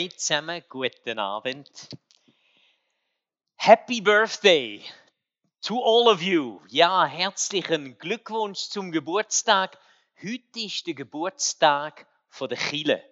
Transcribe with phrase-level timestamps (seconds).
[0.00, 1.68] Hallo zusammen, guten Abend.
[3.56, 4.82] Happy Birthday
[5.60, 6.62] to all of you.
[6.68, 9.78] Ja, herzlichen Glückwunsch zum Geburtstag.
[10.22, 13.04] Heute ist der Geburtstag von der Chile.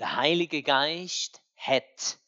[0.00, 2.18] Der Heilige Geist hat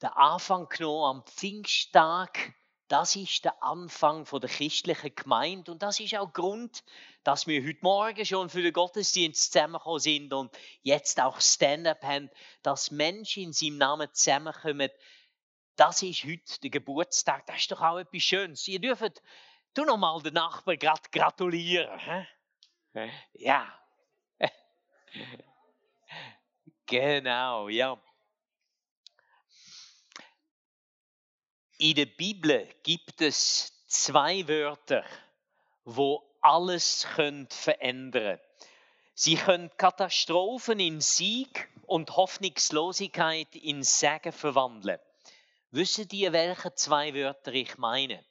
[0.00, 2.54] den Anfang genommen am Pfingsttag.
[2.88, 6.84] Das ist der Anfang von der christlichen Gemeinde und das ist auch Grund,
[7.24, 12.30] dass wir heute Morgen schon für den Gottesdienst zusammengekommen sind und jetzt auch Stand-up haben,
[12.62, 14.90] dass Menschen in seinem Namen zusammenkommen.
[15.74, 17.44] Das ist heute der Geburtstag.
[17.46, 18.68] Das ist doch auch etwas Schönes.
[18.68, 19.20] Ihr dürft
[19.74, 21.98] du noch mal den Nachbarn grad gratulieren.
[21.98, 23.10] Hä?
[23.34, 23.78] Ja.
[26.86, 28.00] genau, ja.
[31.78, 35.04] In der Bibel gibt es zwei Wörter,
[35.84, 38.40] wo alles können verändern.
[39.14, 44.98] Sie können Katastrophen in Sieg und Hoffnungslosigkeit in Segen verwandeln.
[45.70, 48.24] Wissen ihr, welche zwei Wörter ich meine?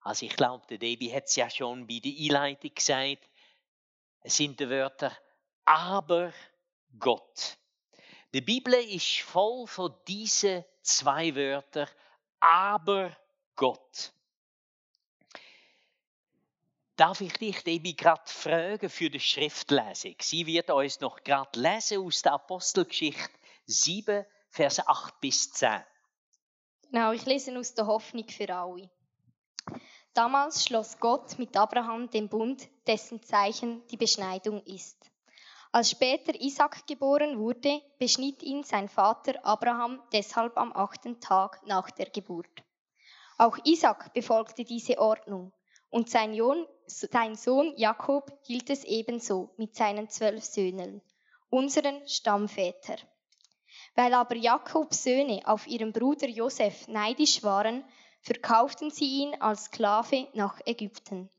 [0.00, 3.28] Also ich glaube, der Debbie hat es ja schon bei der Einleitung gesagt.
[4.22, 5.16] Es sind die Wörter
[5.64, 6.32] aber
[6.98, 7.58] Gott.
[8.34, 11.88] Die Bibel ist voll von diesen zwei Wörtern
[12.40, 13.16] aber
[13.56, 14.12] Gott.
[16.96, 20.16] Darf ich dich, Debbie, gerade fragen für die Schriftlesung?
[20.20, 23.30] Sie wird uns noch gerade lesen aus der Apostelgeschichte
[23.66, 25.84] 7, Verse 8 bis 10.
[26.90, 28.90] Genau, ich lese aus der Hoffnung für alle.
[30.14, 34.97] Damals schloss Gott mit Abraham den Bund, dessen Zeichen die Beschneidung ist.
[35.70, 41.90] Als später Isaac geboren wurde, beschnitt ihn sein Vater Abraham deshalb am achten Tag nach
[41.90, 42.64] der Geburt.
[43.36, 45.52] Auch Isaac befolgte diese Ordnung
[45.90, 51.02] und sein, Sohn, Jakob hielt es ebenso mit seinen zwölf Söhnen,
[51.50, 52.96] unseren Stammväter.
[53.94, 57.84] Weil aber Jakobs Söhne auf ihren Bruder Josef neidisch waren,
[58.22, 61.30] verkauften sie ihn als Sklave nach Ägypten.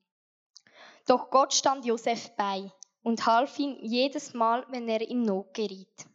[1.07, 2.71] Doch Gott stand Josef bei
[3.03, 6.05] und half ihm jedes Mal, wenn er in Not geriet.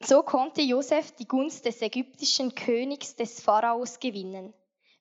[0.00, 4.52] So konnte Josef die Gunst des ägyptischen Königs des Pharaos gewinnen.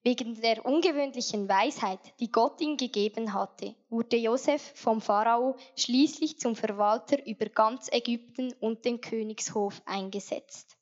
[0.04, 6.56] Wegen der ungewöhnlichen Weisheit, die Gott ihm gegeben hatte, wurde Josef vom Pharao schließlich zum
[6.56, 10.76] Verwalter über ganz Ägypten und den Königshof eingesetzt.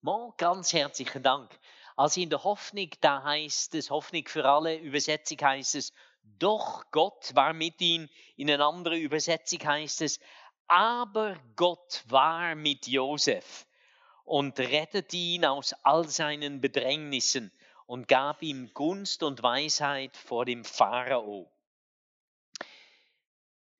[0.00, 1.50] Mo, ganz herzlichen Dank.
[1.96, 5.92] Also in der Hoffnung, da heißt es, Hoffnung für alle, Übersetzung heißt es,
[6.22, 8.08] doch Gott war mit ihm.
[8.36, 10.20] In einer anderen Übersetzung heißt es,
[10.66, 13.66] aber Gott war mit Josef
[14.24, 17.52] und rettete ihn aus all seinen Bedrängnissen
[17.86, 21.50] und gab ihm Gunst und Weisheit vor dem Pharao.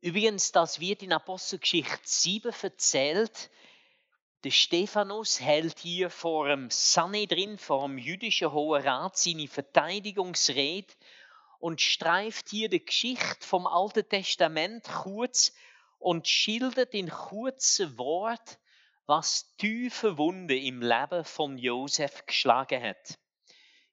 [0.01, 3.51] Übrigens, das wird in Apostelgeschichte 7 erzählt.
[4.43, 10.93] Der Stephanus hält hier vor dem Sanhedrin, vor dem jüdischen Hohen Rat, seine Verteidigungsrede
[11.61, 15.53] und streift hier die Geschichte vom Alten Testament kurz
[15.99, 18.59] und schildert in kurzen Wort,
[19.07, 23.19] was tiefe Wunde im Leben von Josef geschlagen hat.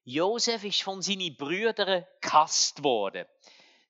[0.04, 3.26] Josef ist von seinen Brüdern gehasst worden.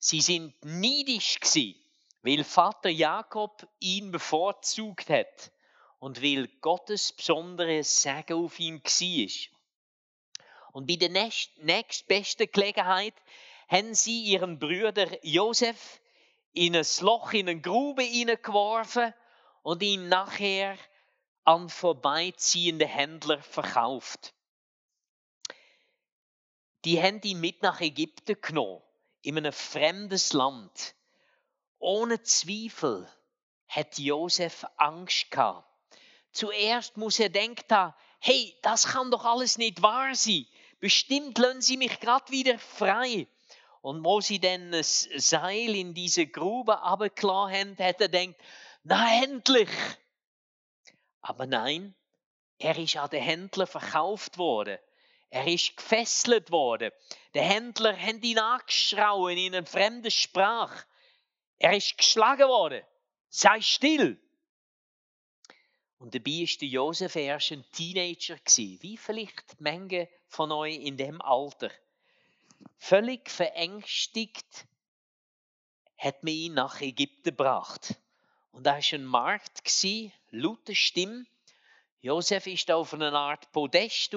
[0.00, 1.76] Sie sind neidisch gsi,
[2.22, 5.52] weil Vater Jakob ihn bevorzugt hat
[6.00, 9.58] und weil Gottes besondere Segen auf ihm war.
[10.72, 13.14] Und bei der nächstbesten Gelegenheit
[13.68, 16.00] haben sie ihren Brüder Josef
[16.52, 19.14] in ein Loch, in eine Grube hineingeworfen
[19.62, 20.76] und ihn nachher
[21.44, 24.34] an vorbeiziehende Händler verkauft.
[26.84, 28.82] Die haben ihn mit nach Ägypten genommen,
[29.22, 30.94] in einem fremdes Land.
[31.78, 33.08] Ohne Zweifel
[33.68, 35.68] hat Josef Angst gehabt.
[36.32, 40.46] Zuerst muss er denken hey, das kann doch alles nicht wahr sein.
[40.80, 43.26] Bestimmt lassen sie mich gerade wieder frei.
[43.80, 48.36] Und wo sie dann ein Seil in diese Grube abgelassen haben, hat er gedacht,
[48.82, 49.70] na endlich.
[51.20, 51.94] Aber nein,
[52.58, 54.78] er ist an den Händler verkauft worden.
[55.30, 56.90] Er ist gefesselt worden.
[57.34, 60.84] Der Händler hat ihn angeschrauen in einer fremden Sprache.
[61.58, 62.82] Er ist geschlagen worden.
[63.28, 64.18] Sei still.
[65.98, 71.20] Und dabei war der Josef erst ein Teenager, wie vielleicht Menge von euch in dem
[71.20, 71.70] Alter.
[72.76, 74.66] Völlig verängstigt
[75.98, 77.96] hat man ihn nach Ägypten gebracht.
[78.50, 79.60] Und da war ein Markt,
[80.30, 81.26] laute Stimme.
[82.00, 84.16] Josef ist auf eine Art Podest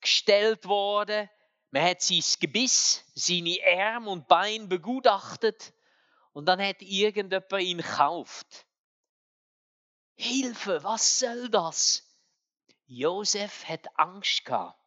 [0.00, 1.28] gestellt worden.
[1.70, 5.72] Man hat sein Gebiss, seine Arme und Beine begutachtet.
[6.32, 8.66] Und dann hat irgendjemand ihn gekauft.
[10.14, 12.02] Hilfe, was soll das?
[12.86, 14.80] Josef hat Angst gehabt.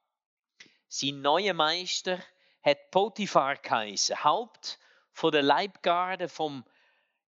[0.87, 2.23] Sein neuer Meister
[2.61, 4.79] hat Potiphar geheißen, Haupt
[5.11, 6.63] von der Leibgarde vom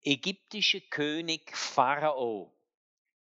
[0.01, 2.55] ägyptischen König Pharao.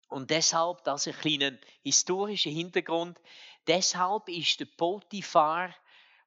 [0.08, 3.20] Und deshalb, das ist ein kleiner historischer Hintergrund,
[3.66, 5.74] deshalb ist der Potiphar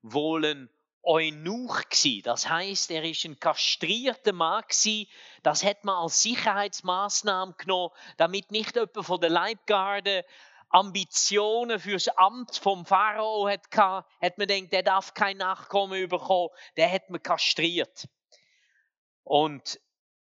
[0.01, 0.69] wohl ein
[1.03, 2.21] Eunuch gsi.
[2.21, 5.09] Das heißt, er ist ein kastrierter Mann gsi.
[5.41, 10.25] Das hat man als Sicherheitsmaßnahme genommen, damit nicht jemand von der Leibgarde
[10.71, 16.91] Ambitionen fürs Amt vom Pharao hat, hat man gedacht, der darf kein Nachkommen bekommen, der
[16.91, 18.07] hat man kastriert.
[19.23, 19.79] Und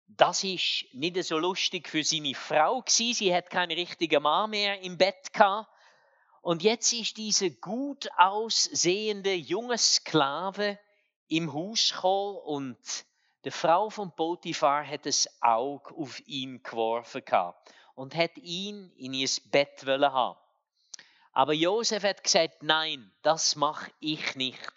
[0.07, 3.13] das ist nicht so lustig für seine Frau gewesen.
[3.13, 5.69] Sie hat keinen richtigen Mann mehr im Bett gehabt.
[6.41, 10.79] Und jetzt ist diese gut aussehende junge Sklave
[11.27, 13.05] im Haus gekommen und
[13.43, 19.15] die Frau von Potiphar hat das Auge auf ihn geworfen gehabt und hat ihn in
[19.15, 20.39] ihr Bett haben.
[21.33, 24.71] Aber Josef hat gesagt, nein, das mache ich nicht.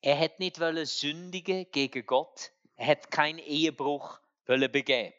[0.00, 2.52] Er hat nicht sündigen gegen Gott.
[2.76, 5.12] Er hat keinen Ehebruch begehen.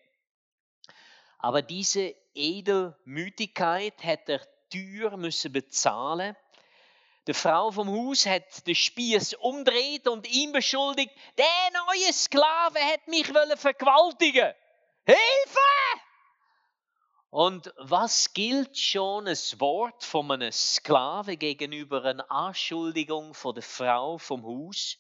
[1.38, 4.40] Aber diese Edelmütigkeit hat er
[4.72, 6.34] teuer müssen bezahlen.
[7.28, 13.06] Die Frau vom Haus hat den Spieß umdreht und ihm beschuldigt, der neue Sklave hat
[13.10, 14.54] mich vergewaltigen.
[15.06, 16.07] Hilfe!
[17.30, 24.18] Und was gilt schon ein Wort von einem Sklave gegenüber einer Anschuldigung von der Frau
[24.18, 24.98] vom Haus?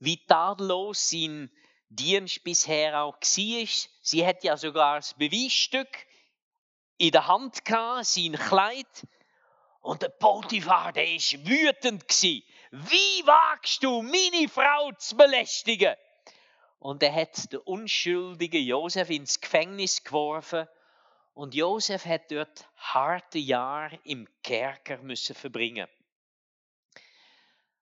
[0.00, 1.50] Wie tadellos sein
[1.88, 3.68] Dienst bisher auch war.
[4.02, 5.88] Sie hat ja sogar das Beweisstück
[6.96, 9.06] in der Hand gehabt, sein Kleid.
[9.80, 12.04] Und der Potiphar, der ist wütend.
[12.12, 15.94] Wie wagst du, meine Frau zu belästigen?
[16.78, 20.66] Und er hat den unschuldigen Josef ins Gefängnis geworfen
[21.34, 25.88] und Josef hat dort harte Jahre im Kerker müssen verbringen.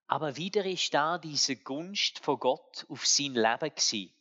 [0.07, 4.13] Aber wieder ist da diese Gunst von Gott auf sein Leben gsi.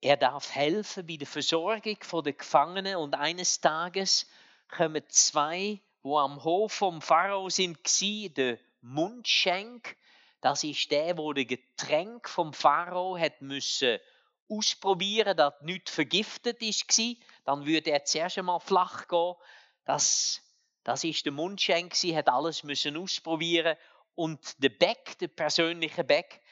[0.00, 4.26] Er darf helfen bei der Versorgung der Gefangenen und eines Tages
[4.68, 9.96] kommen zwei, wo am Hof vom Pharao sind, gsi, der Mundschenk.
[10.40, 13.98] Das ist der, wo der Getränk vom Pharao hat müssen
[14.48, 17.18] ausprobieren, dass nicht vergiftet ist gsi.
[17.46, 19.34] Dann würde er zuerst einmal flach gehen.
[19.86, 20.42] Das,
[20.84, 23.76] das ist der Mundschenk gsi, hat alles müssen ausprobieren
[24.14, 26.42] und der Beck, der persönliche Beck,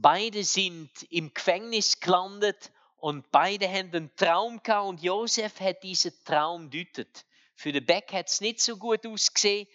[0.00, 6.12] Beide sind im Gefängnis gelandet und beide haben einen Traum gehabt und Josef hat diesen
[6.24, 7.26] Traum deutet.
[7.56, 9.66] Für den Beck hat es nicht so gut ausgesehen,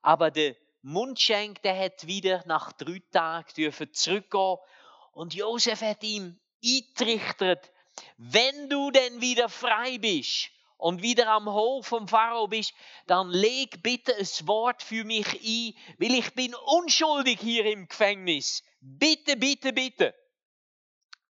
[0.00, 4.58] aber der Mundschenk, der hat wieder nach drei Tagen dürfen zurückgehen
[5.10, 7.72] und Josef hat ihm eintrichtert,
[8.16, 12.74] wenn du denn wieder frei bist und wieder am Hof vom Pharao bist,
[13.06, 18.62] dann leg bitte ein Wort für mich ein, weil ich bin unschuldig hier im Gefängnis.
[18.80, 20.14] Bitte, bitte, bitte.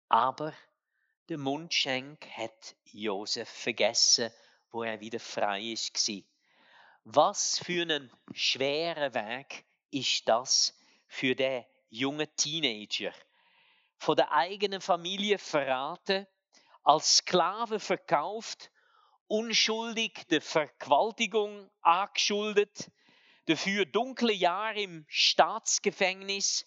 [0.10, 0.54] Aber
[1.30, 4.32] der Mundschenk hat Josef vergessen,
[4.72, 6.10] wo er wieder frei ist
[7.04, 13.14] Was für einen schweren Weg ist das für den jungen Teenager?
[13.98, 16.28] Von der eigenen Familie verraten,
[16.86, 18.72] als Sklave verkauft
[19.28, 22.92] unschuldig der Vergewaltigung angeschuldet,
[23.48, 26.66] dafür dunkle Jahre im Staatsgefängnis.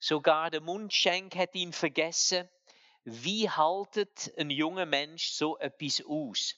[0.00, 2.48] Sogar der Mundschenk hat ihn vergessen.
[3.04, 6.56] Wie haltet ein junger Mensch so etwas aus?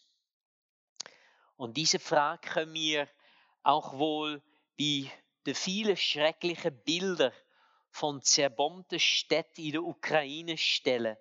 [1.57, 3.09] Und diese Frage können wir
[3.63, 4.43] auch wohl
[4.79, 5.11] bei
[5.45, 7.33] den vielen schrecklichen Bildern
[7.91, 11.19] von zerbombten Städten in der Ukraine stellen,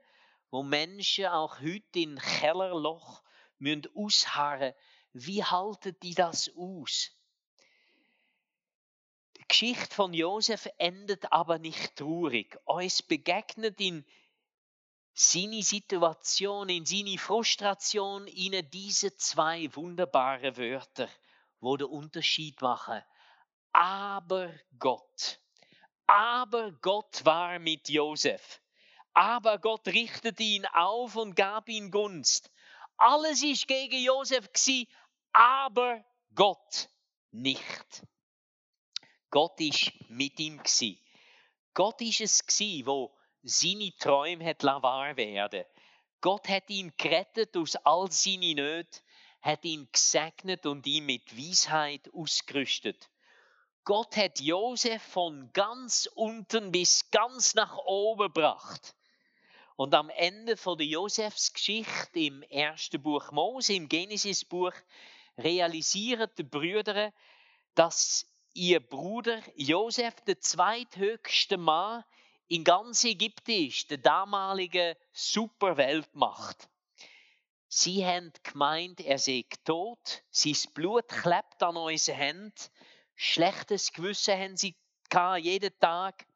[0.52, 3.24] wo Menschen auch heute in Kellerloch
[3.58, 4.74] müssen ausharren.
[5.14, 7.12] Wie halten die das aus?
[9.38, 12.58] Die Geschichte von Josef endet aber nicht traurig.
[12.66, 14.06] Uns begegnet in
[15.14, 21.10] seine Situation, in seine Frustration, ihnen diese zwei wunderbaren Wörter,
[21.60, 23.02] wo den Unterschied machen.
[23.74, 25.40] Aber Gott.
[26.08, 28.61] Aber Gott war mit Josef.
[29.14, 32.50] Aber Gott richtete ihn auf und gab ihm Gunst.
[32.98, 34.50] Alles ist gegen Josef
[35.34, 36.04] aber
[36.36, 36.90] Gott
[37.32, 38.04] nicht.
[39.30, 40.62] Gott ist mit ihm
[41.74, 42.46] Gott ist es
[42.86, 45.66] wo seine Träume hat wahr werden.
[46.20, 49.02] Gott hat ihn gerettet aus all seinen Nöten,
[49.42, 53.10] hat ihn gesegnet und ihn mit Weisheit ausgerüstet.
[53.84, 58.96] Gott hat Josef von ganz unten bis ganz nach oben gebracht.
[59.82, 64.74] Und am Ende von der Josefsgeschichte im ersten Buch Mose, im Genesis-Buch,
[65.40, 67.12] realisieren die Brüder,
[67.74, 72.04] dass ihr Bruder Josef der zweithöchste Mann
[72.48, 76.70] in ganz Ägypten ist, der damalige Superweltmacht.
[77.68, 82.54] Sie haben gemeint, er sei tot, sein Blut klebt an unseren Händen,
[83.16, 84.76] schlechtes Gewissen haben sie
[85.40, 86.28] jeden Tag,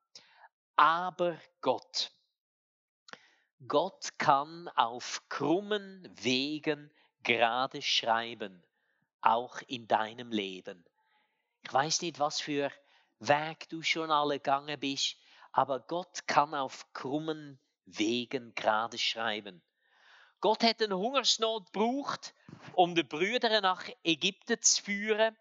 [0.76, 2.12] aber Gott.
[3.68, 6.92] Gott kann auf krummen Wegen
[7.24, 8.64] gerade schreiben,
[9.22, 10.86] auch in deinem Leben.
[11.64, 12.72] Ich weiß nicht, was für
[13.20, 15.18] Weg du schon alle gegangen bist,
[15.52, 19.64] aber Gott kann auf krummen Wegen gerade schreiben.
[20.42, 22.36] Gott hat eine Hungersnot gebraucht,
[22.74, 25.36] um die Brüder nach Ägypten zu führen.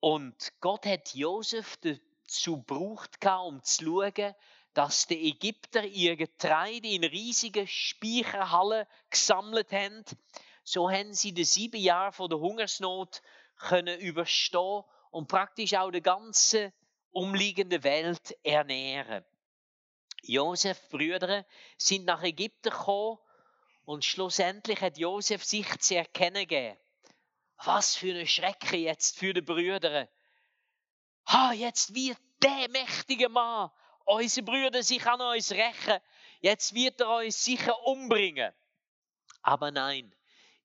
[0.00, 4.34] Und Gott hat Josef dazu gebraucht, um zu schauen,
[4.78, 10.04] dass die Ägypter ihr Getreide in riesigen Speicherhallen gesammelt haben.
[10.62, 13.20] So haben sie die sieben Jahre von der Hungersnot
[13.56, 16.72] können überstehen und praktisch auch die ganze
[17.10, 19.24] umliegende Welt ernähren.
[20.22, 21.44] Josef Brüder
[21.76, 23.18] sind nach Ägypten gekommen
[23.84, 26.78] und schlussendlich hat Josef sich zu erkennen gegeben.
[27.64, 30.08] Was für eine Schrecke jetzt für die Brüder.
[31.26, 33.72] Ha, jetzt wird der mächtige Mann
[34.08, 36.00] unsere Brüder sich an uns rächen.
[36.40, 38.52] Jetzt wird er uns sicher umbringen.
[39.42, 40.14] Aber nein,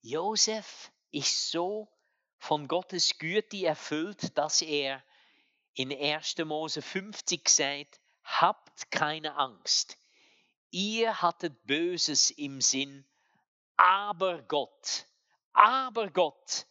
[0.01, 1.89] Josef ist so
[2.37, 5.03] von Gottes Güte erfüllt, dass er
[5.73, 6.37] in 1.
[6.39, 9.97] Mose 50 sagt, habt keine Angst.
[10.69, 13.05] Ihr hattet Böses im Sinn,
[13.77, 15.05] aber Gott,
[15.53, 16.65] aber Gott,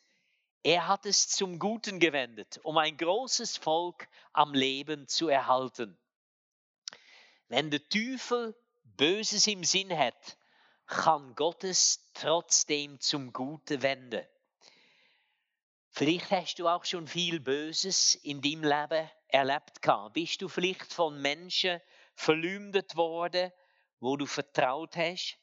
[0.63, 5.99] er hat es zum Guten gewendet, um ein großes Volk am Leben zu erhalten.
[7.53, 8.57] Wenn der Teufel
[8.97, 10.39] Böses im Sinn hat,
[10.87, 14.27] kann Gott es trotzdem zum Guten wenden.
[15.91, 20.15] Vielleicht hast du auch schon viel Böses in deinem Leben erlebt gehabt.
[20.15, 21.79] Bist du vielleicht von Menschen
[22.15, 23.53] verleumdet worden,
[24.01, 25.37] wo du vertraut hast?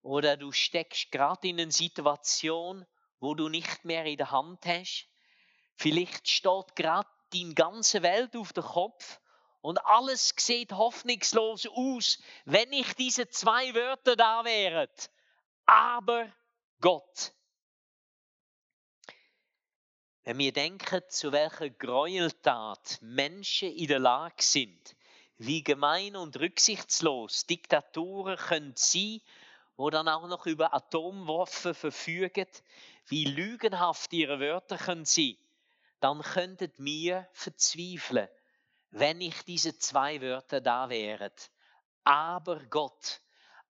[0.00, 2.86] Oder du steckst gerade in einer Situation,
[3.20, 5.10] wo du nicht mehr in der Hand hast.
[5.74, 9.20] Vielleicht steht gerade deine ganze Welt auf dem Kopf
[9.64, 14.90] und alles sieht hoffnungslos aus, wenn nicht diese zwei Wörter da wären.
[15.64, 16.30] Aber
[16.82, 17.32] Gott.
[20.24, 24.96] Wenn wir denken, zu welcher Gräueltat Menschen in der Lage sind,
[25.38, 29.22] wie gemein und rücksichtslos Diktatoren können sein
[29.76, 32.46] wo dann auch noch über Atomwaffen verfügen,
[33.06, 35.36] wie lügenhaft ihre Wörter können sein,
[35.98, 38.28] dann könnten wir verzweifeln,
[38.94, 41.32] wenn nicht diese zwei Wörter da wären.
[42.04, 43.20] Aber Gott,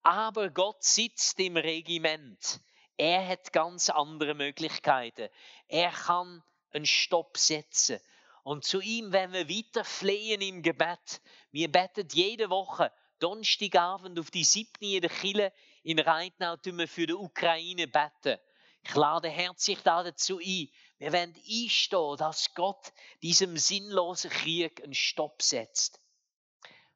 [0.03, 2.61] aber Gott sitzt im Regiment.
[2.99, 5.31] Er hat ganz andere Möglichkeiten.
[5.67, 8.01] Er kann einen Stopp setzen.
[8.43, 14.31] Und zu ihm, wenn wir weiter flehen im Gebet, wir beten jede Woche, Donnerstagabend auf
[14.31, 15.53] die siebten in der Kille
[15.83, 18.39] in tun wir für die Ukraine beten.
[18.83, 20.69] Ich lade herzlich dazu ein.
[21.05, 26.01] Wir werden einstehen, dass Gott diesem sinnlosen Krieg einen Stopp setzt.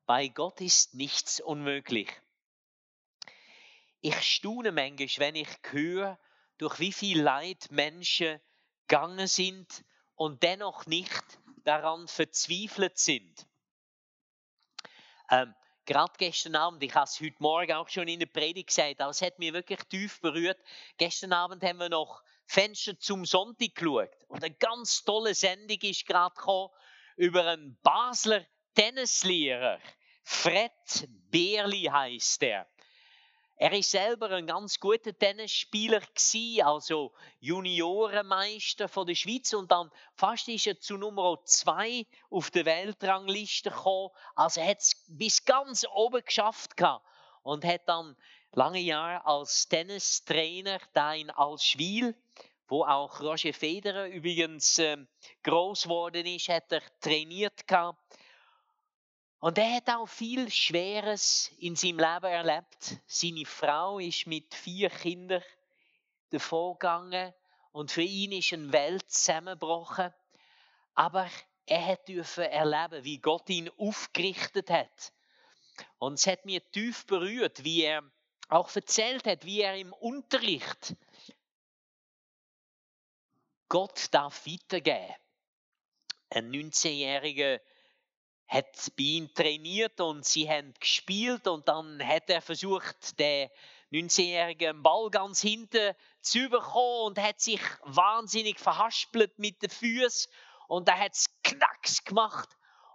[0.07, 2.09] Bei Gott ist nichts unmöglich.
[4.01, 6.19] Ich staune manchmal, wenn ich höre,
[6.57, 8.41] durch wie viel Leid Menschen
[8.87, 9.85] gegangen sind
[10.15, 11.23] und dennoch nicht
[11.65, 13.47] daran verzweifelt sind.
[15.31, 19.03] Ähm, Gerade gestern Abend, ich habe es heute Morgen auch schon in der Predigt gesagt,
[19.03, 20.59] aber es hat mich wirklich tief berührt.
[20.97, 24.11] Gestern Abend haben wir noch Fenster zum Sonntag geschaut.
[24.29, 26.71] Und eine ganz tolle Sendung ist gerade gekommen
[27.17, 29.79] über einen Basler Tennislehrer.
[30.23, 30.73] Fred
[31.31, 32.67] Beerli heißt er.
[33.57, 39.91] Er ist selber ein ganz guter Tennisspieler gewesen, also Juniorenmeister von der Schweiz und dann
[40.15, 44.11] fast ist er zu Nummer zwei auf der Weltrangliste gekommen.
[44.37, 47.05] Also hat es bis ganz oben geschafft gehabt
[47.43, 48.17] und hat dann
[48.59, 52.17] lange Jahre als Tennistrainer da in Alschwil,
[52.67, 54.97] wo auch Roger Federer übrigens äh,
[55.45, 58.03] groß geworden ist, hat er trainiert gehabt.
[59.39, 62.99] Und er hat auch viel Schweres in seinem Leben erlebt.
[63.07, 65.45] Seine Frau ist mit vier Kindern
[66.31, 67.33] davongegangen
[67.71, 70.13] und für ihn ist eine Welt zusammengebrochen.
[70.95, 71.31] Aber
[71.65, 75.13] er hat dürfen erleben, wie Gott ihn aufgerichtet hat.
[75.99, 78.03] Und es hat mir tief berührt, wie er
[78.49, 80.97] auch erzählt hat, wie er im Unterricht
[83.69, 85.15] Gott darf weitergeben.
[86.31, 87.61] Ein 19-jähriger
[88.47, 93.51] hat bei ihm trainiert und sie haben gespielt und dann hat er versucht, den
[93.93, 100.33] 19-jährigen Ball ganz hinten zu bekommen und hat sich wahnsinnig verhaspelt mit den Füßen
[100.67, 102.49] und er hat es knacks gemacht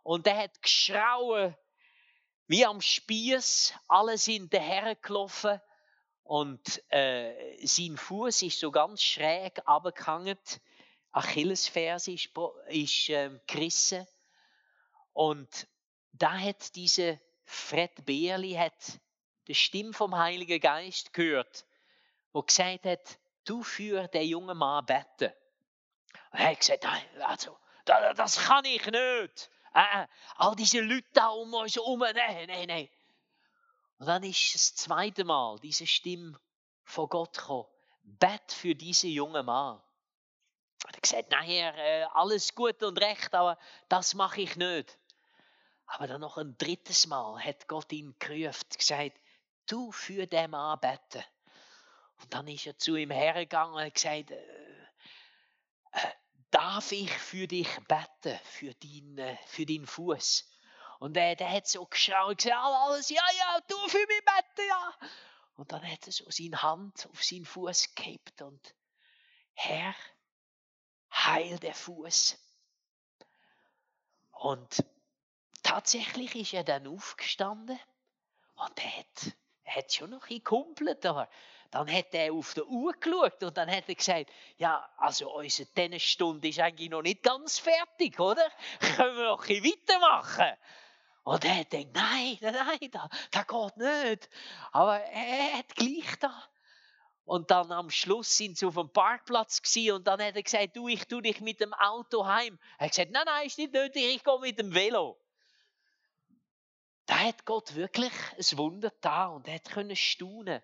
[0.04, 1.56] und er hat geschrauen
[2.54, 3.74] wie am Spieß.
[3.88, 5.60] Alle sind dahergelaufen
[6.22, 10.38] und äh, sein Fuß ist so ganz schräg abgehangen.
[11.12, 12.30] Achillesferse ist,
[12.68, 14.06] ist äh, gerissen.
[15.14, 15.68] Und
[16.12, 19.00] da hat diese Fred Beerli hat
[19.48, 21.66] die Stimme vom Heiligen Geist gehört,
[22.34, 25.34] wo gesagt hat, du für den jungen Mann beten.
[26.30, 26.86] Er hat gesagt,
[27.20, 29.50] also, das kann ich nicht.
[29.74, 32.90] Äh, all diese Leute da um uns herum, nein, nein, nein.
[33.98, 36.40] Und dann ist das zweite Mal diese Stimme
[36.84, 37.68] von Gott gekommen.
[38.04, 39.82] Bet für diesen jungen Mann.
[40.84, 44.98] Er hat gesagt, nachher äh, alles gut und recht, aber das mache ich nicht.
[45.86, 49.18] Aber dann noch ein drittes Mal hat Gott ihn gerufen, gesagt,
[49.68, 51.24] du für den Mann beten.
[52.22, 54.36] Und dann ist er zu ihm hergegangen und gesagt, äh,
[55.92, 56.12] äh,
[56.54, 60.50] darf ich für dich beten, für deinen, für deinen Fuß?
[61.00, 64.68] Und der, der hat so geschaut und gesagt, alles, ja, ja, du für mich beten,
[64.70, 64.94] ja.
[65.56, 68.76] Und dann hat er so seine Hand auf seinen Fuß gehabt und
[69.54, 69.96] Herr,
[71.12, 72.40] heil der Fuß.
[74.32, 74.86] Und
[75.62, 77.80] tatsächlich ist er dann aufgestanden
[78.56, 81.30] und er hat, er hat schon noch gekumpelt, aber
[81.74, 85.68] dann hat er auf die Uhr geschaut und dann hat er gesagt, ja, also unsere
[85.70, 88.48] Tennisstunde ist eigentlich noch nicht ganz fertig, oder?
[88.80, 90.56] Können wir noch ein weitermachen?
[91.24, 94.30] Und er denkt, nein, nein, das, das geht nicht.
[94.72, 96.44] Aber er hat gleich da.
[97.26, 99.60] Und dann am Schluss sind sie auf dem Parkplatz
[99.92, 102.60] und dann hat er gesagt, du, ich tue dich mit dem Auto heim.
[102.78, 105.20] Er hat gesagt, nein, nein, ist nicht nötig, ich gehe mit dem Velo.
[107.08, 110.62] Da hat Gott wirklich ein Wunder da und er hat staunen.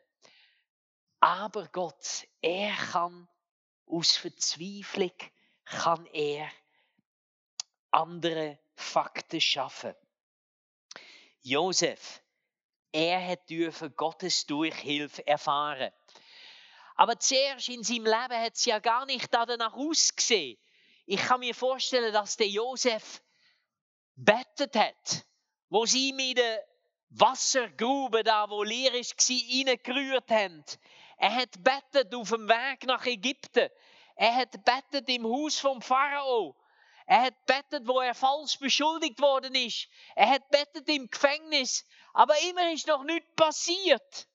[1.19, 3.27] Aber Gott, er kann
[3.85, 5.11] aus Verzweiflung
[5.65, 6.49] kann er
[7.91, 9.93] andere Fakten schaffen.
[11.41, 12.21] Josef,
[12.91, 15.91] er hat dürfen Gottes Durchhilfe erfahren.
[16.95, 20.57] Aber zuerst in seinem Leben hat es ja gar nicht danach ausgesehen.
[21.05, 23.21] Ich kann mir vorstellen, dass der Josef
[24.15, 25.25] bettet hat,
[25.69, 26.65] wo sie mit der
[27.09, 30.63] Wassergrube da, wo leer ist, reingerührt haben.
[31.19, 33.69] Er hat bettet auf dem Weg nach Ägypten.
[34.15, 36.55] Er hat bettet im Haus vom Pharao.
[37.05, 39.89] Er hat bettet, wo er falsch beschuldigt worden ist.
[40.15, 41.85] Er hat bettet im Gefängnis.
[42.13, 44.27] Aber immer ist noch nichts passiert.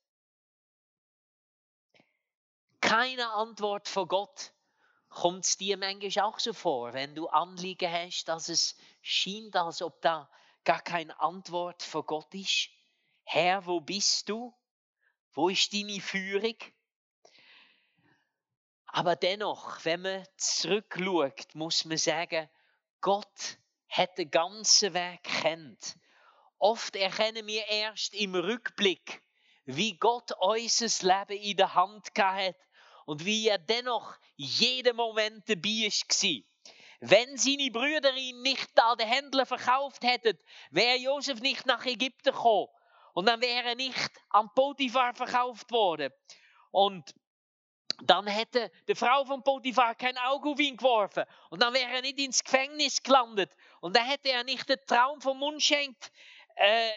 [2.83, 4.53] Keine Antwort von Gott.
[5.09, 9.81] Kommt es dir manchmal auch so vor, wenn du Anliegen hast, dass es scheint, als
[9.81, 10.29] ob da
[10.65, 12.69] gar keine Antwort von Gott ist?
[13.23, 14.53] Herr, wo bist du?
[15.35, 16.57] Wo ist deine Führung?
[18.87, 22.49] Aber dennoch, wenn man zurückschaut, muss man sagen,
[23.01, 25.97] Gott hat den ganzen Weg kennt.
[26.59, 29.23] Oft erkennen wir erst im Rückblick,
[29.65, 32.57] wie Gott unser Leben in der Hand hat
[33.05, 36.43] und wie er dennoch jeden Moment dabei war.
[37.01, 40.39] Wenn seine Brüder ihn nicht an den Händler verkauft hätten,
[40.71, 42.69] wäre Josef nicht nach Ägypten gekommen.
[43.15, 46.13] Und dann wäre er nicht an Potiphar verkauft worden.
[46.71, 47.15] Und
[48.03, 51.25] dann hätte die Frau von Potiphar kein Auge auf ihn geworfen.
[51.51, 53.57] Und dann wäre er nicht ins Gefängnis gelandet.
[53.81, 55.97] Und dann hätte er nicht den Traum vom Mundschenk
[56.57, 56.91] äh.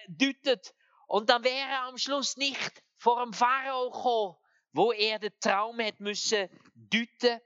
[1.08, 4.36] Und dann wäre er am Schluss nicht vor dem Pharao gekommen,
[4.74, 7.40] wo er den Traum hätte müssen deuten.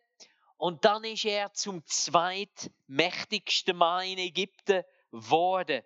[0.57, 5.83] Und dann ist er zum zweitmächtigsten Mann in Ägypten geworden.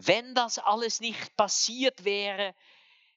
[0.00, 2.54] Wenn das alles nicht passiert wäre,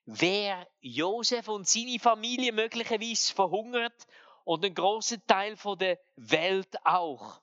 [0.06, 4.08] wäre Josef und seine Familie möglicherweise verhungert
[4.46, 7.40] und ein großer Teil der Welt auch.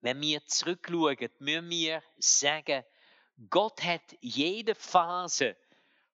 [0.00, 2.84] Wenn wir zurückschauen, müssen wir sagen,
[3.50, 5.56] Gott hat jede Phase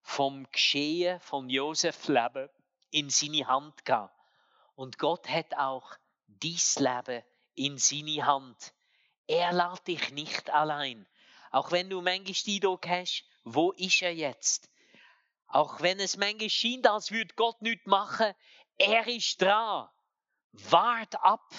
[0.01, 2.49] vom Geschehen von Josefs Leben
[2.91, 4.19] in seine Hand gehabt.
[4.77, 5.95] Und Gott hat auch
[6.27, 7.23] dies Leben
[7.55, 8.73] in seine Hand.
[9.27, 11.07] Er lässt dich nicht allein.
[11.51, 14.71] Auch wenn du manchmal die Eindruck hast, wo ist er jetzt?
[15.49, 18.33] Auch wenn es manchmal scheint, als würde Gott nichts machen,
[18.79, 19.89] er ist dran.
[20.53, 21.53] Wart ab,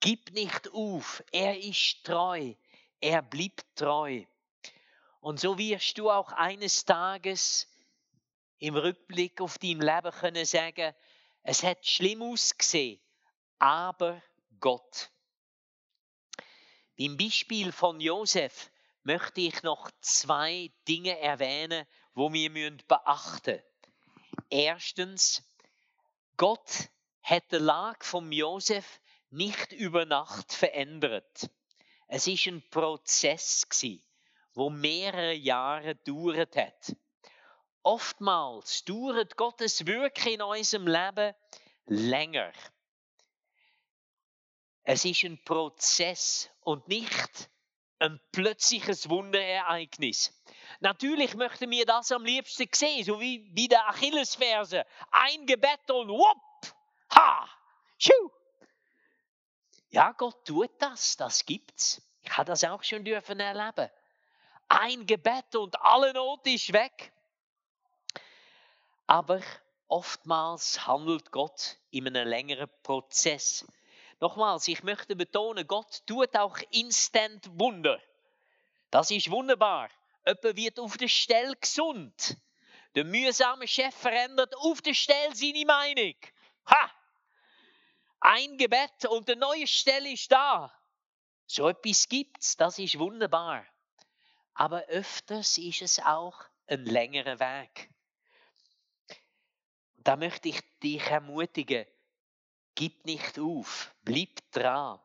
[0.00, 1.22] gib nicht auf.
[1.32, 2.54] Er ist treu.
[3.00, 4.24] Er bleibt treu.
[5.20, 7.68] Und so wirst du auch eines Tages
[8.58, 10.94] im Rückblick auf dein Leben können sagen,
[11.42, 13.00] es hat schlimm ausgesehen,
[13.58, 14.22] aber
[14.60, 15.10] Gott.
[16.96, 18.70] Beim Beispiel von Josef
[19.04, 22.50] möchte ich noch zwei Dinge erwähnen, wo wir
[22.88, 23.62] beachten müssen.
[24.50, 25.42] Erstens,
[26.36, 26.88] Gott
[27.22, 31.50] hat die Lage von Josef nicht über Nacht verändert.
[32.08, 34.02] Es ist ein Prozess gsi,
[34.52, 36.96] wo mehrere Jahre dauert hat.
[37.82, 41.34] Oftmals dauert Gottes Wirken in unserem Leben
[41.86, 42.52] länger.
[44.82, 47.50] Es ist ein Prozess und nicht
[48.04, 50.32] ein plötzliches Wunderereignis.
[50.80, 54.84] Natürlich möchten wir das am liebsten sehen, so wie bei der Achillesferse.
[55.10, 56.74] Ein Gebet und wupp,
[57.14, 57.48] ha,
[57.98, 58.30] schuh.
[59.90, 62.02] Ja, Gott tut das, das gibt's.
[62.22, 63.90] Ich habe das auch schon dürfen erleben.
[64.68, 67.12] Ein Gebet und alle Not ist weg.
[69.06, 69.40] Aber
[69.88, 73.66] oftmals handelt Gott in einem längeren Prozess.
[74.24, 78.00] Nochmals, ich möchte betonen, Gott tut auch instant Wunder.
[78.90, 79.90] Das ist wunderbar.
[80.26, 82.38] Jemand wird auf der Stelle gesund.
[82.94, 86.14] Der mühsame Chef verändert auf der Stelle seine Meinung.
[86.64, 86.90] Ha!
[88.20, 90.74] Ein Gebet und eine neue Stelle ist da.
[91.46, 93.66] So etwas gibt's, das ist wunderbar.
[94.54, 97.90] Aber öfters ist es auch ein längerer Weg.
[99.98, 101.84] Da möchte ich dich ermutigen,
[102.74, 104.98] gib nicht auf, bleib dran.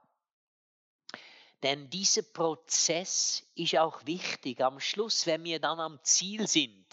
[1.63, 4.61] Denn dieser Prozess ist auch wichtig.
[4.61, 6.85] Am Schluss, wenn wir dann am Ziel sind,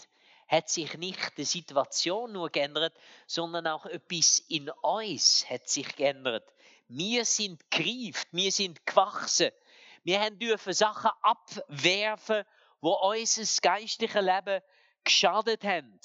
[0.47, 6.53] hat sich nicht die Situation nur geändert, sondern auch etwas in uns hat sich geändert.
[6.87, 9.51] Wir sind gerieft, wir sind gewachsen.
[10.03, 12.43] Wir haben dürfen Sachen abwerfen,
[12.79, 14.61] wo unser geistliches Leben
[15.03, 15.99] geschadet haben.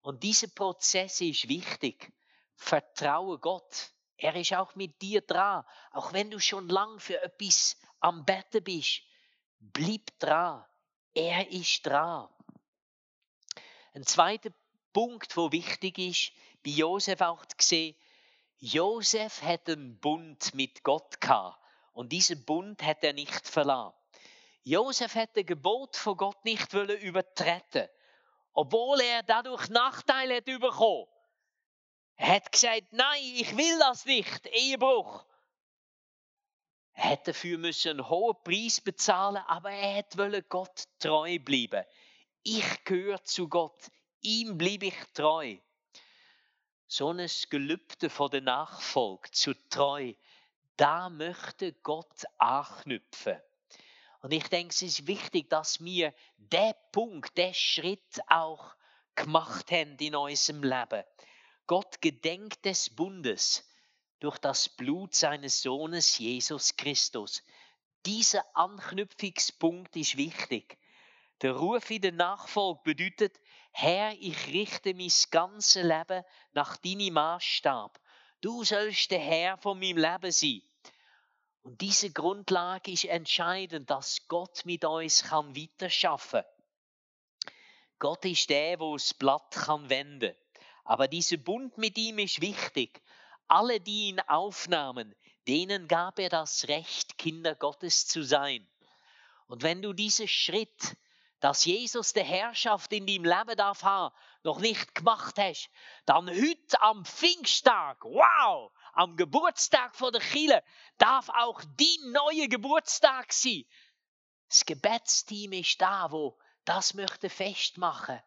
[0.00, 2.10] Und dieser Prozess ist wichtig.
[2.54, 3.93] Vertraue Gott.
[4.24, 5.66] Er ist auch mit dir dran.
[5.90, 9.02] Auch wenn du schon lang für etwas am Betten bist,
[9.60, 10.64] bleib dran.
[11.12, 12.30] Er ist dran.
[13.92, 14.48] Ein zweiter
[14.94, 16.32] Punkt, wo wichtig ist,
[16.64, 17.96] bei Josef auch zu sehen,
[18.60, 23.94] Josef hat einen Bund mit Gott gehabt und diesen Bund hat er nicht verlassen.
[24.62, 27.90] Josef hat das Gebot von Gott nicht übertreten,
[28.54, 31.08] obwohl er dadurch Nachteile hat bekommen.
[32.16, 35.24] Er hat gesagt, nein, ich will das nicht, Ehebruch.
[36.94, 41.84] Er hätte dafür müssen einen hohen Preis bezahlen, aber er wollte Gott treu bleiben.
[42.44, 45.56] Ich gehöre zu Gott, ihm bleibe ich treu.
[46.86, 50.14] So ein Gelübde von der Nachfolge zu treu,
[50.76, 53.40] da möchte Gott anknüpfen.
[54.20, 58.74] Und ich denke, es ist wichtig, dass wir den Punkt, den Schritt auch
[59.14, 61.04] gemacht haben in unserem Leben.
[61.66, 63.68] Gott gedenkt des Bundes
[64.20, 67.42] durch das Blut seines Sohnes Jesus Christus.
[68.06, 70.78] Dieser Anknüpfungspunkt ist wichtig.
[71.40, 73.40] Der Ruf in der Nachfolge bedeutet,
[73.72, 76.22] Herr, ich richte mein ganzes Leben
[76.52, 77.98] nach deinem Maßstab.
[78.40, 80.62] Du sollst der Herr von meinem Leben sein.
[81.62, 86.44] Und diese Grundlage ist entscheidend, dass Gott mit uns kann weiterschaffen.
[87.98, 90.34] Gott ist der, wo das Blatt kann wenden.
[90.84, 93.02] Aber dieser Bund mit ihm ist wichtig.
[93.48, 95.14] Alle, die ihn aufnahmen,
[95.48, 98.66] denen gab er das Recht, Kinder Gottes zu sein.
[99.46, 100.96] Und wenn du diesen Schritt,
[101.40, 105.70] dass Jesus der Herrschaft in deinem Leben darf haben, noch nicht gemacht hast,
[106.06, 110.62] dann heute am Pfingsttag, wow, am Geburtstag von der Chile,
[110.98, 113.64] darf auch dein neuer Geburtstag sein.
[114.48, 118.20] Das Gebetsteam ist da, wo das möchte festmachen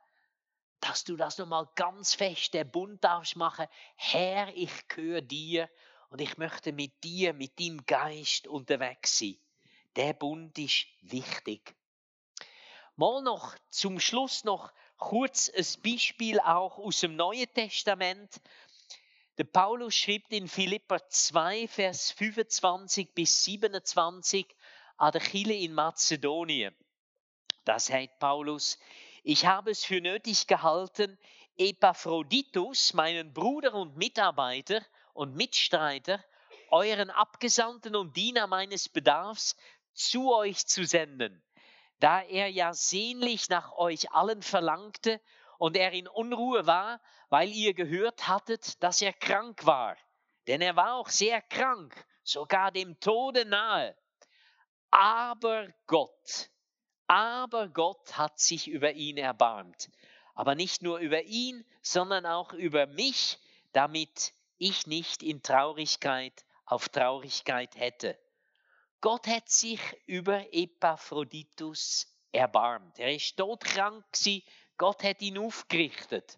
[0.79, 3.67] dass du das nochmal ganz fest, der Bund darfst machen.
[3.95, 5.69] Herr, ich gehöre dir
[6.09, 9.37] und ich möchte mit dir, mit deinem Geist unterwegs sein.
[9.95, 11.75] Der Bund ist wichtig.
[12.95, 18.41] Mal noch zum Schluss noch kurz ein Beispiel auch aus dem Neuen Testament.
[19.37, 24.47] Der Paulus schreibt in Philippa 2, Vers 25 bis 27
[24.97, 26.75] an der Chile in Mazedonien.
[27.63, 28.79] Da sagt Paulus,
[29.23, 31.17] ich habe es für nötig gehalten,
[31.57, 34.81] Epaphroditus, meinen Bruder und Mitarbeiter
[35.13, 36.23] und Mitstreiter,
[36.69, 39.55] euren Abgesandten und Diener meines Bedarfs,
[39.93, 41.43] zu euch zu senden,
[41.99, 45.19] da er ja sehnlich nach euch allen verlangte
[45.57, 49.97] und er in Unruhe war, weil ihr gehört hattet, dass er krank war.
[50.45, 53.97] Denn er war auch sehr krank, sogar dem Tode nahe.
[54.91, 56.51] Aber Gott,
[57.07, 59.89] aber Gott hat sich über ihn erbarmt.
[60.35, 63.39] Aber nicht nur über ihn, sondern auch über mich,
[63.71, 68.19] damit ich nicht in Traurigkeit auf Traurigkeit hätte.
[69.01, 72.99] Gott hat sich über Epaphroditus erbarmt.
[72.99, 74.03] Er ist todkrank.
[74.77, 76.37] Gott hat ihn aufgerichtet.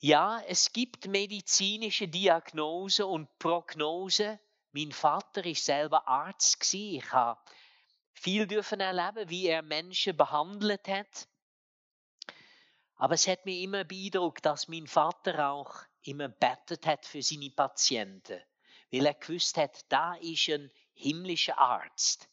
[0.00, 4.38] Ja, es gibt medizinische Diagnose und Prognose.
[4.72, 6.72] Mein Vater ist selber Arzt.
[6.72, 7.40] Ich habe
[8.18, 11.28] viel dürfen erleben, wie er Menschen behandelt hat.
[12.96, 17.50] Aber es hat mich immer beeindruckt, dass mein Vater auch immer bettet hat für seine
[17.50, 18.40] Patienten,
[18.90, 22.28] weil er gewusst hat, da ist ein himmlischer Arzt,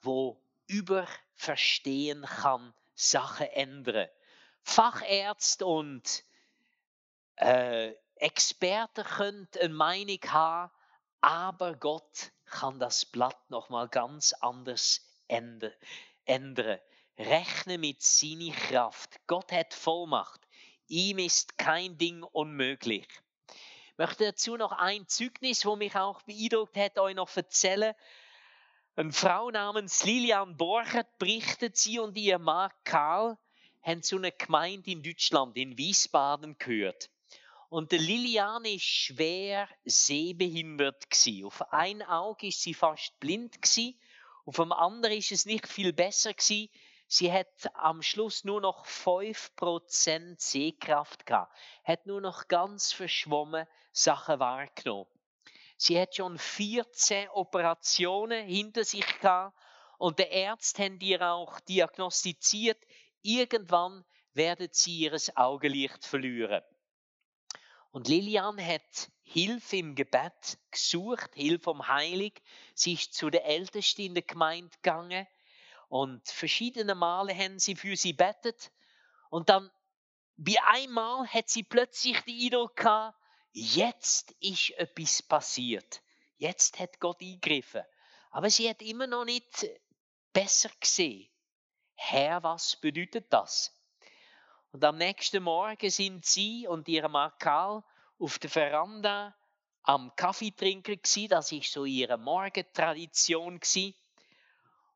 [0.00, 4.08] wo über verstehen kann, Sachen ändern.
[4.62, 6.24] Fachärzte und
[7.36, 10.72] äh, Experten können eine Meinung haben,
[11.20, 15.72] aber Gott kann das Blatt noch mal ganz anders ändern.
[17.18, 19.20] Rechne mit seiner Kraft.
[19.26, 20.40] Gott hat Vollmacht.
[20.88, 23.08] Ihm ist kein Ding unmöglich.
[23.48, 27.94] Ich möchte dazu noch ein Zeugnis, wo mich auch beeindruckt hat, euch noch erzählen.
[28.94, 33.36] Eine Frau namens Lilian Borchert berichtet, sie und ihr Mann Karl
[33.82, 37.10] haben zu einer Gemeinde in Deutschland, in Wiesbaden, gehört.
[37.68, 41.06] Und der Lilian ist schwer sehbehindert.
[41.44, 43.60] Auf ein Auge ist sie fast blind
[44.46, 46.32] auf dem anderen ist es nicht viel besser.
[46.38, 51.52] Sie hat am Schluss nur noch 5% Sehkraft gehabt,
[51.82, 55.10] hat nur noch ganz verschwommen Sachen wahrgenommen.
[55.76, 59.58] Sie hat schon 14 Operationen hinter sich gehabt
[59.98, 62.78] und der Ärzte haben ihr auch diagnostiziert,
[63.22, 66.62] irgendwann werden sie ihres Augenlicht verlieren.
[67.96, 72.42] Und Lilian hat Hilfe im Gebet gesucht, Hilfe vom Heilig.
[72.74, 75.26] Sie ist zu der Ältesten in der Gemeinde gegangen
[75.88, 78.70] und verschiedene Male haben sie für sie bettet.
[79.30, 79.70] Und dann,
[80.36, 83.18] wie einmal, hat sie plötzlich die Eindruck gehabt,
[83.52, 86.02] jetzt ist etwas passiert.
[86.36, 87.82] Jetzt hat Gott eingegriffen.
[88.30, 89.70] Aber sie hat immer noch nicht
[90.34, 91.30] besser gesehen.
[91.94, 93.75] Herr, was bedeutet das?
[94.76, 97.82] Und am nächsten Morgen sind sie und ihr Mann Karl
[98.18, 99.34] auf der Veranda
[99.84, 101.28] am Kaffee trinken gsi.
[101.28, 103.94] Das ist so ihre Morgentradition gsi.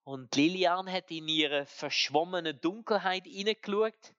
[0.05, 4.12] Und Lilian hat in ihre verschwommene Dunkelheit hineingeschaut.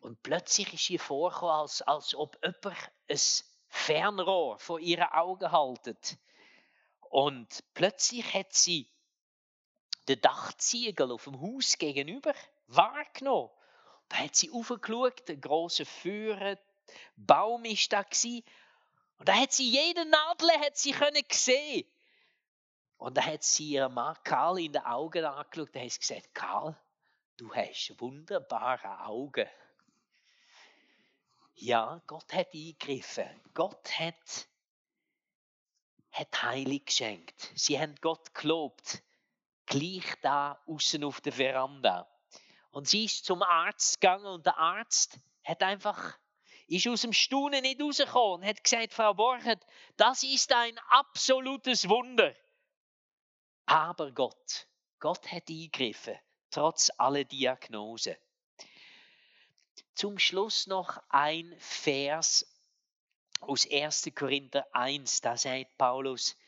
[0.00, 2.78] Und plötzlich ist ihr vorgekommen, als, als ob jemand
[3.10, 3.20] ein
[3.68, 6.16] Fernrohr vor ihren Augen haltet.
[7.10, 8.90] Und plötzlich hat sie
[10.08, 12.32] den Dachziegel auf dem Haus gegenüber
[12.68, 13.50] wahrgenommen.
[14.12, 16.58] Da hat sie aufgeschaut, der große Führer,
[17.16, 18.44] Baum ist da gsi.
[19.16, 21.90] Und da hat sie jede Nadel hat sie können sehen.
[22.98, 26.76] Und da hat sie ihren Mann Karl in die Augen angeschaut und hat gesagt, Karl,
[27.38, 29.48] du hast wunderbare Augen.
[31.54, 33.40] Ja, Gott hat eingegriffen.
[33.54, 34.46] Gott hat,
[36.10, 37.50] hat Heilig geschenkt.
[37.54, 39.02] Sie haben Gott gelobt.
[39.64, 42.11] Gleich da außen auf der Veranda.
[42.72, 46.18] Und sie ist zum Arzt gegangen und der Arzt hat einfach,
[46.66, 49.64] ist aus dem Staunen nicht rausgekommen und hat gesagt, Frau Borchert,
[49.98, 52.34] das ist ein absolutes Wunder.
[53.66, 54.66] Aber Gott,
[54.98, 56.18] Gott hat eingegriffen,
[56.50, 58.16] trotz aller Diagnosen.
[59.94, 62.46] Zum Schluss noch ein Vers
[63.40, 64.10] aus 1.
[64.14, 66.38] Korinther 1, da sagt Paulus,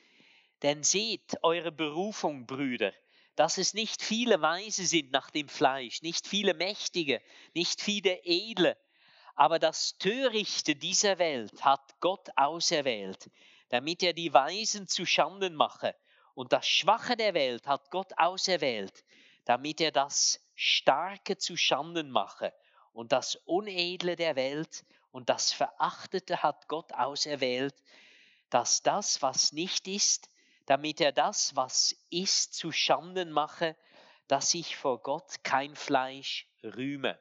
[0.62, 2.94] denn seht eure Berufung, Brüder,
[3.36, 7.20] dass es nicht viele Weise sind nach dem Fleisch, nicht viele Mächtige,
[7.54, 8.76] nicht viele Edle,
[9.34, 13.30] aber das Törichte dieser Welt hat Gott auserwählt,
[13.68, 15.96] damit er die Weisen zu Schanden mache.
[16.34, 19.04] Und das Schwache der Welt hat Gott auserwählt,
[19.44, 22.52] damit er das Starke zu Schanden mache.
[22.92, 27.74] Und das Unedle der Welt und das Verachtete hat Gott auserwählt,
[28.50, 30.28] dass das, was nicht ist,
[30.66, 33.76] damit er das, was ist, zu Schanden mache,
[34.28, 37.18] dass sich vor Gott kein Fleisch rühme.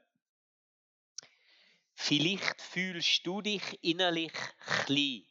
[1.93, 4.34] Vielleicht fühlst du dich innerlich
[4.86, 5.25] klein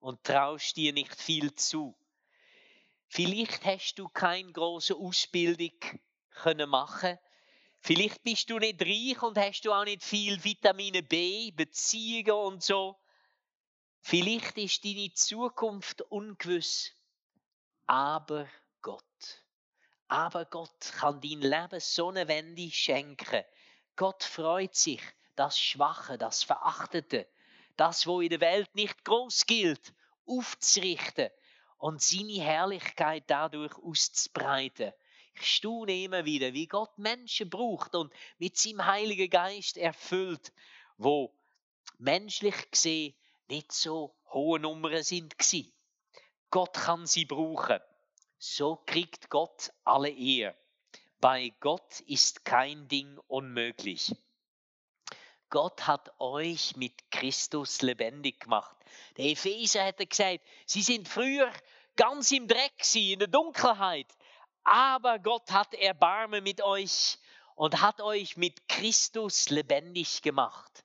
[0.00, 1.96] und traust dir nicht viel zu.
[3.08, 5.72] Vielleicht hast du keine große Ausbildung
[6.30, 7.18] können machen.
[7.80, 12.62] Vielleicht bist du nicht reich und hast du auch nicht viel Vitamine B, Beziehungen und
[12.62, 12.96] so.
[14.00, 16.95] Vielleicht ist deine Zukunft ungewiss
[17.86, 18.48] aber
[18.82, 19.02] Gott.
[20.08, 23.44] Aber Gott kann dein Leben so eine Wende schenken.
[23.96, 25.02] Gott freut sich,
[25.34, 27.26] das Schwache, das Verachtete,
[27.76, 29.94] das, wo in der Welt nicht groß gilt,
[30.26, 31.30] aufzurichten
[31.78, 34.92] und seine Herrlichkeit dadurch auszubreiten.
[35.34, 40.52] Ich staune immer wieder, wie Gott Menschen braucht und mit seinem Heiligen Geist erfüllt,
[40.96, 41.34] wo
[41.98, 43.14] menschlich gesehen
[43.48, 45.38] nicht so hohe Nummern sind.
[45.38, 45.75] Gewesen.
[46.50, 47.80] Gott kann sie brauchen.
[48.38, 50.54] So kriegt Gott alle Ehre.
[51.20, 54.14] Bei Gott ist kein Ding unmöglich.
[55.48, 58.76] Gott hat euch mit Christus lebendig gemacht.
[59.16, 61.50] Der Epheser hätte gesagt, sie sind früher
[61.96, 64.06] ganz im Dreck, sie in der Dunkelheit.
[64.64, 67.18] Aber Gott hat Erbarmen mit euch
[67.54, 70.84] und hat euch mit Christus lebendig gemacht.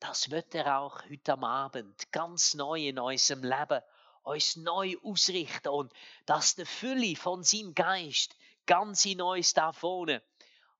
[0.00, 3.82] Das wird er auch heute Abend ganz neu in unserem Leben
[4.28, 5.92] uns neu ausrichten und
[6.26, 8.36] dass der Fülle von seinem Geist
[8.66, 10.22] ganz in uns da vorne.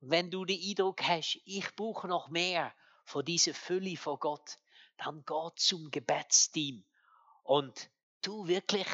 [0.01, 2.73] Und wenn du den Eindruck hast, ich brauche noch mehr
[3.05, 4.59] von dieser Fülle von Gott,
[4.99, 6.85] dann geh zum Gebetsteam
[7.43, 8.89] und tu wirklich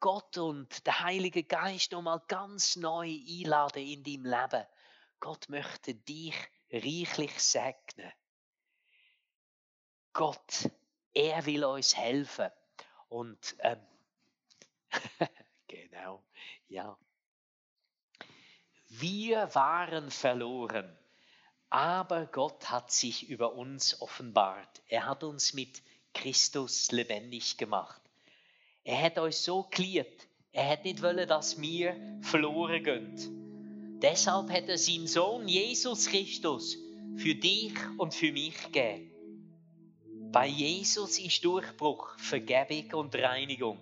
[0.00, 4.66] Gott und der Heilige Geist nochmal ganz neu einladen in deinem Leben.
[5.20, 6.34] Gott möchte dich
[6.72, 8.12] reichlich segnen.
[10.12, 10.70] Gott,
[11.12, 12.50] er will uns helfen.
[13.12, 13.78] Und ähm,
[15.68, 16.24] genau,
[16.68, 16.96] ja.
[18.88, 20.98] Wir waren verloren,
[21.68, 24.82] aber Gott hat sich über uns offenbart.
[24.88, 25.82] Er hat uns mit
[26.14, 28.00] Christus lebendig gemacht.
[28.82, 30.26] Er hat uns so geliebt.
[30.52, 33.98] Er hat nicht wollen, dass wir verloren gehen.
[34.00, 36.78] Deshalb hat er seinen Sohn Jesus Christus
[37.16, 39.11] für dich und für mich gegeben.
[40.32, 43.78] Bei Jesus ist Durchbruch, Vergebung und Reinigung.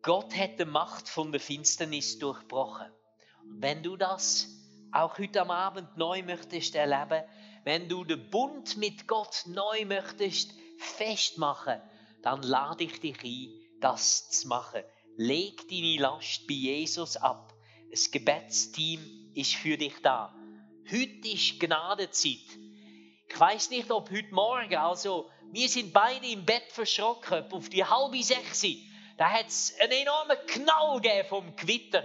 [0.00, 2.86] Gott hat die Macht von der Finsternis durchbrochen.
[3.58, 4.46] Wenn du das
[4.92, 7.24] auch heute am Abend neu möchtest erleben,
[7.64, 11.80] wenn du den Bund mit Gott neu möchtest festmachen,
[12.22, 14.84] dann lade ich dich ein, das zu machen.
[15.16, 17.52] Leg deine Last bei Jesus ab.
[17.90, 20.32] Das Gebetsteam ist für dich da.
[20.88, 22.67] Heute ist Gnadezeit.
[23.30, 27.84] Ich weiß nicht, ob heute Morgen, also wir sind beide im Bett verschrocken, auf die
[27.84, 28.64] halbe sechs.
[29.16, 32.04] Da hat es einen enormen Knall gegeben vom Gewitter.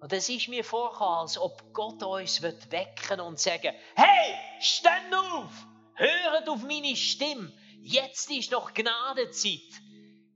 [0.00, 5.14] Und es ist mir vorgekommen, als ob Gott uns wird wecken und sagen, hey, stand
[5.14, 9.60] auf, hört auf meine Stimme, jetzt ist noch Gnadezeit.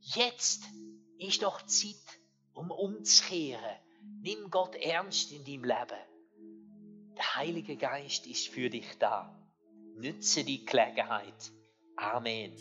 [0.00, 0.62] Jetzt
[1.18, 1.96] ist noch Zeit,
[2.54, 3.76] um umzukehren.
[4.22, 5.98] Nimm Gott ernst in deinem Leben.
[7.16, 9.37] Der Heilige Geist ist für dich da.
[9.98, 11.52] Nütze die Gelegenheit.
[11.96, 12.52] Amen.